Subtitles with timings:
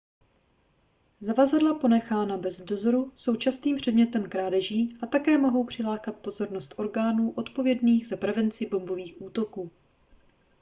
[1.19, 8.07] zavazadla ponechaná bez dozoru jsou častým předmětem krádeží a také mohou přilákat pozornost orgánů odpovědných
[8.07, 9.71] za prevenci bombových útoků